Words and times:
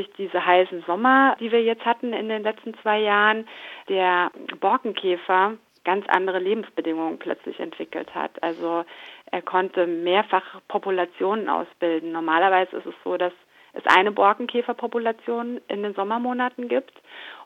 durch 0.00 0.10
diese 0.16 0.44
heißen 0.44 0.82
Sommer, 0.86 1.36
die 1.40 1.52
wir 1.52 1.62
jetzt 1.62 1.84
hatten 1.84 2.12
in 2.12 2.28
den 2.28 2.42
letzten 2.42 2.74
zwei 2.78 3.00
Jahren, 3.00 3.46
der 3.88 4.30
Borkenkäfer 4.60 5.54
ganz 5.84 6.06
andere 6.08 6.38
Lebensbedingungen 6.38 7.18
plötzlich 7.18 7.60
entwickelt 7.60 8.14
hat. 8.14 8.42
Also 8.42 8.84
er 9.30 9.42
konnte 9.42 9.86
mehrfach 9.86 10.60
Populationen 10.68 11.48
ausbilden. 11.48 12.12
Normalerweise 12.12 12.76
ist 12.76 12.86
es 12.86 12.94
so, 13.04 13.16
dass 13.16 13.32
es 13.72 13.82
eine 13.86 14.12
Borkenkäferpopulation 14.12 15.60
in 15.68 15.82
den 15.82 15.94
Sommermonaten 15.94 16.68
gibt. 16.68 16.92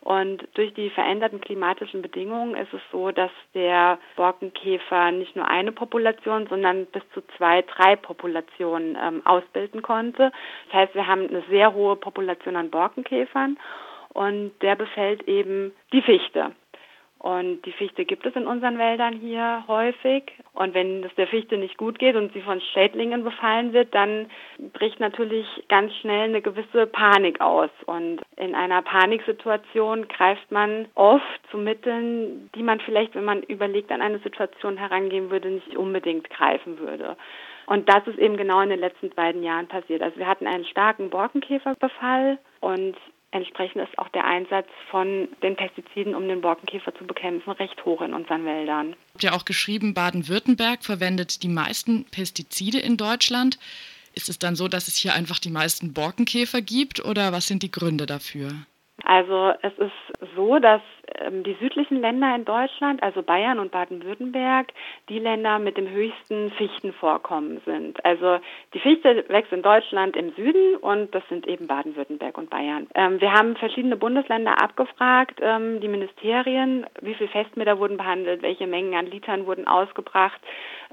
Und 0.00 0.46
durch 0.54 0.74
die 0.74 0.90
veränderten 0.90 1.40
klimatischen 1.40 2.02
Bedingungen 2.02 2.54
ist 2.56 2.72
es 2.74 2.82
so, 2.92 3.10
dass 3.10 3.30
der 3.54 3.98
Borkenkäfer 4.16 5.10
nicht 5.12 5.34
nur 5.34 5.48
eine 5.48 5.72
Population, 5.72 6.46
sondern 6.46 6.86
bis 6.86 7.02
zu 7.14 7.22
zwei, 7.38 7.62
drei 7.62 7.96
Populationen 7.96 8.98
ähm, 9.00 9.22
ausbilden 9.24 9.80
konnte. 9.82 10.30
Das 10.66 10.74
heißt, 10.74 10.94
wir 10.94 11.06
haben 11.06 11.28
eine 11.28 11.42
sehr 11.48 11.72
hohe 11.72 11.96
Population 11.96 12.56
an 12.56 12.70
Borkenkäfern 12.70 13.58
und 14.12 14.52
der 14.60 14.76
befällt 14.76 15.26
eben 15.26 15.72
die 15.92 16.02
Fichte. 16.02 16.52
Und 17.24 17.62
die 17.62 17.72
Fichte 17.72 18.04
gibt 18.04 18.26
es 18.26 18.36
in 18.36 18.46
unseren 18.46 18.76
Wäldern 18.76 19.14
hier 19.14 19.64
häufig. 19.66 20.24
Und 20.52 20.74
wenn 20.74 21.02
es 21.04 21.14
der 21.14 21.26
Fichte 21.26 21.56
nicht 21.56 21.78
gut 21.78 21.98
geht 21.98 22.16
und 22.16 22.34
sie 22.34 22.42
von 22.42 22.60
Schädlingen 22.60 23.24
befallen 23.24 23.72
wird, 23.72 23.94
dann 23.94 24.26
bricht 24.74 25.00
natürlich 25.00 25.46
ganz 25.70 25.94
schnell 25.94 26.24
eine 26.24 26.42
gewisse 26.42 26.86
Panik 26.86 27.40
aus. 27.40 27.70
Und 27.86 28.20
in 28.36 28.54
einer 28.54 28.82
Paniksituation 28.82 30.06
greift 30.08 30.52
man 30.52 30.86
oft 30.96 31.24
zu 31.50 31.56
Mitteln, 31.56 32.50
die 32.54 32.62
man 32.62 32.78
vielleicht, 32.80 33.14
wenn 33.14 33.24
man 33.24 33.42
überlegt, 33.44 33.90
an 33.90 34.02
eine 34.02 34.18
Situation 34.18 34.76
herangehen 34.76 35.30
würde, 35.30 35.48
nicht 35.48 35.78
unbedingt 35.78 36.28
greifen 36.28 36.78
würde. 36.78 37.16
Und 37.64 37.88
das 37.88 38.06
ist 38.06 38.18
eben 38.18 38.36
genau 38.36 38.60
in 38.60 38.68
den 38.68 38.80
letzten 38.80 39.08
beiden 39.08 39.42
Jahren 39.42 39.66
passiert. 39.66 40.02
Also 40.02 40.18
wir 40.18 40.26
hatten 40.26 40.46
einen 40.46 40.66
starken 40.66 41.08
Borkenkäferbefall 41.08 42.38
und 42.60 42.96
Entsprechend 43.34 43.82
ist 43.82 43.98
auch 43.98 44.08
der 44.10 44.24
Einsatz 44.24 44.68
von 44.92 45.26
den 45.42 45.56
Pestiziden, 45.56 46.14
um 46.14 46.28
den 46.28 46.40
Borkenkäfer 46.40 46.94
zu 46.94 47.04
bekämpfen, 47.04 47.50
recht 47.50 47.84
hoch 47.84 48.00
in 48.00 48.14
unseren 48.14 48.44
Wäldern. 48.44 48.90
Ihr 48.90 48.96
habt 49.12 49.22
ja 49.24 49.32
auch 49.32 49.44
geschrieben, 49.44 49.92
Baden-Württemberg 49.92 50.84
verwendet 50.84 51.42
die 51.42 51.48
meisten 51.48 52.04
Pestizide 52.04 52.78
in 52.78 52.96
Deutschland. 52.96 53.58
Ist 54.14 54.28
es 54.28 54.38
dann 54.38 54.54
so, 54.54 54.68
dass 54.68 54.86
es 54.86 54.96
hier 54.96 55.14
einfach 55.14 55.40
die 55.40 55.50
meisten 55.50 55.92
Borkenkäfer 55.92 56.62
gibt 56.62 57.04
oder 57.04 57.32
was 57.32 57.48
sind 57.48 57.64
die 57.64 57.72
Gründe 57.72 58.06
dafür? 58.06 58.52
Also 59.04 59.52
es 59.60 59.72
ist 59.78 60.34
so, 60.34 60.58
dass 60.58 60.80
ähm, 61.18 61.44
die 61.44 61.56
südlichen 61.60 62.00
Länder 62.00 62.34
in 62.34 62.44
Deutschland, 62.44 63.02
also 63.02 63.22
Bayern 63.22 63.58
und 63.58 63.70
Baden-Württemberg, 63.70 64.72
die 65.08 65.18
Länder 65.18 65.58
mit 65.58 65.76
dem 65.76 65.88
höchsten 65.88 66.50
Fichtenvorkommen 66.52 67.60
sind. 67.66 68.02
Also 68.04 68.38
die 68.72 68.80
Fichte 68.80 69.24
wächst 69.28 69.52
in 69.52 69.62
Deutschland 69.62 70.16
im 70.16 70.32
Süden 70.32 70.76
und 70.76 71.14
das 71.14 71.22
sind 71.28 71.46
eben 71.46 71.66
Baden-Württemberg 71.66 72.38
und 72.38 72.48
Bayern. 72.48 72.86
Ähm, 72.94 73.20
wir 73.20 73.32
haben 73.32 73.56
verschiedene 73.56 73.96
Bundesländer 73.96 74.62
abgefragt, 74.62 75.38
ähm, 75.42 75.80
die 75.80 75.88
Ministerien, 75.88 76.86
wie 77.02 77.14
viel 77.14 77.28
Festmeter 77.28 77.78
wurden 77.78 77.98
behandelt, 77.98 78.42
welche 78.42 78.66
Mengen 78.66 78.94
an 78.94 79.06
Litern 79.06 79.46
wurden 79.46 79.66
ausgebracht 79.66 80.40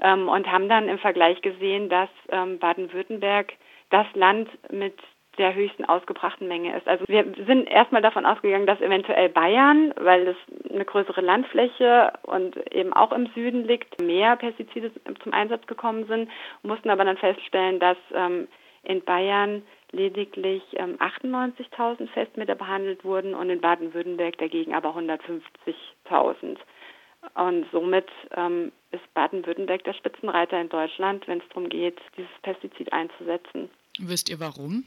ähm, 0.02 0.28
und 0.28 0.50
haben 0.52 0.68
dann 0.68 0.88
im 0.88 0.98
Vergleich 0.98 1.40
gesehen, 1.40 1.88
dass 1.88 2.10
ähm, 2.28 2.58
Baden-Württemberg 2.58 3.54
das 3.88 4.06
Land 4.14 4.48
mit 4.70 4.94
der 5.38 5.54
höchsten 5.54 5.84
ausgebrachten 5.84 6.46
Menge 6.46 6.76
ist. 6.76 6.86
Also 6.86 7.04
wir 7.08 7.24
sind 7.46 7.68
erstmal 7.68 8.02
davon 8.02 8.26
ausgegangen, 8.26 8.66
dass 8.66 8.80
eventuell 8.80 9.28
Bayern, 9.30 9.94
weil 9.96 10.28
es 10.28 10.36
eine 10.70 10.84
größere 10.84 11.20
Landfläche 11.20 12.12
und 12.22 12.56
eben 12.72 12.92
auch 12.92 13.12
im 13.12 13.26
Süden 13.34 13.64
liegt, 13.64 14.00
mehr 14.00 14.36
Pestizide 14.36 14.90
zum 15.22 15.32
Einsatz 15.32 15.66
gekommen 15.66 16.06
sind, 16.06 16.30
mussten 16.62 16.90
aber 16.90 17.04
dann 17.04 17.16
feststellen, 17.16 17.80
dass 17.80 17.96
ähm, 18.14 18.48
in 18.82 19.02
Bayern 19.02 19.62
lediglich 19.92 20.62
ähm, 20.74 20.96
98.000 20.98 22.08
Festmeter 22.08 22.54
behandelt 22.54 23.04
wurden 23.04 23.34
und 23.34 23.50
in 23.50 23.60
Baden-Württemberg 23.60 24.38
dagegen 24.38 24.74
aber 24.74 24.96
150.000. 24.96 26.56
Und 27.34 27.66
somit 27.70 28.10
ähm, 28.36 28.72
ist 28.90 29.14
Baden-Württemberg 29.14 29.84
der 29.84 29.92
Spitzenreiter 29.94 30.60
in 30.60 30.68
Deutschland, 30.68 31.26
wenn 31.28 31.38
es 31.38 31.48
darum 31.50 31.68
geht, 31.68 32.00
dieses 32.16 32.30
Pestizid 32.42 32.92
einzusetzen. 32.92 33.70
Wisst 34.00 34.28
ihr 34.28 34.40
warum? 34.40 34.84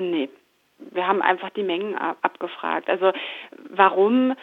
Nee. 0.00 0.30
Wir 0.78 1.06
haben 1.06 1.20
einfach 1.20 1.50
die 1.50 1.62
Mengen 1.62 1.94
abgefragt. 1.94 2.88
Also 2.88 3.12
warum? 3.68 4.34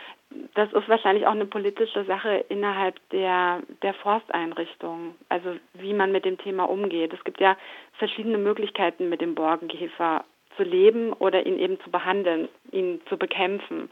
Das 0.54 0.72
ist 0.72 0.88
wahrscheinlich 0.88 1.26
auch 1.26 1.32
eine 1.32 1.48
politische 1.48 2.04
Sache 2.06 2.46
innerhalb 2.50 2.96
der, 3.10 3.62
der 3.82 3.94
Forsteinrichtungen, 3.96 5.16
also 5.30 5.56
wie 5.74 5.94
man 5.94 6.12
mit 6.12 6.26
dem 6.26 6.38
Thema 6.38 6.66
umgeht. 6.70 7.14
Es 7.14 7.24
gibt 7.24 7.40
ja 7.40 7.58
verschiedene 7.94 8.38
Möglichkeiten, 8.38 9.10
mit 9.10 9.22
dem 9.22 9.34
Borkenkäfer 9.34 10.26
zu 10.58 10.64
leben 10.64 11.14
oder 11.14 11.46
ihn 11.46 11.58
eben 11.58 11.80
zu 11.80 11.90
behandeln, 11.90 12.50
ihn 12.72 13.02
zu 13.10 13.18
bekämpfen. 13.18 13.90